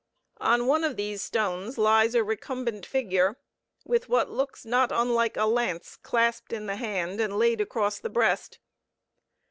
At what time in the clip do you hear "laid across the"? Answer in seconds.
7.37-8.09